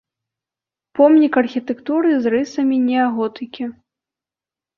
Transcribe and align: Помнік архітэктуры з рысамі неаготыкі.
Помнік 0.99 1.33
архітэктуры 1.41 2.09
з 2.25 2.33
рысамі 2.35 2.77
неаготыкі. 2.89 3.63